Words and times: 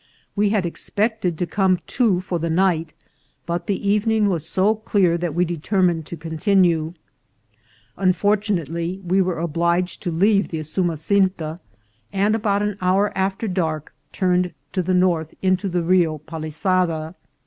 We 0.35 0.49
had 0.49 0.65
expected 0.65 1.37
to 1.37 1.45
come 1.45 1.77
to 1.77 2.21
for 2.21 2.39
the 2.39 2.49
night, 2.49 2.93
but 3.45 3.67
the 3.67 3.87
evening 3.87 4.29
was 4.29 4.47
so 4.49 4.73
clear 4.73 5.15
that 5.15 5.35
we 5.35 5.45
determined 5.45 6.07
to 6.07 6.17
continue. 6.17 6.93
Unfortunately, 7.97 8.99
we 9.05 9.21
were 9.21 9.35
obli 9.35 9.83
ged 9.85 10.01
to 10.01 10.09
leave 10.09 10.47
the 10.47 10.57
Usumasinta, 10.61 11.59
and, 12.11 12.33
about 12.33 12.63
an 12.63 12.79
hour 12.81 13.11
after 13.15 13.47
dark, 13.47 13.93
turned 14.11 14.55
to 14.71 14.81
the 14.81 14.95
north 14.95 15.35
into 15.43 15.69
the 15.69 15.83
Rio 15.83 16.17
Palisada. 16.17 17.13